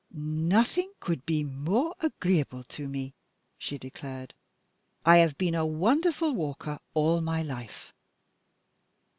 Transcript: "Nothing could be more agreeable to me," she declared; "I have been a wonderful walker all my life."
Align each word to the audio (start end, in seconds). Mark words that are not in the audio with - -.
"Nothing 0.15 0.93
could 0.99 1.27
be 1.27 1.43
more 1.43 1.93
agreeable 1.99 2.63
to 2.63 2.87
me," 2.87 3.13
she 3.59 3.77
declared; 3.77 4.33
"I 5.05 5.17
have 5.17 5.37
been 5.37 5.53
a 5.53 5.63
wonderful 5.63 6.33
walker 6.33 6.79
all 6.95 7.21
my 7.21 7.43
life." 7.43 7.93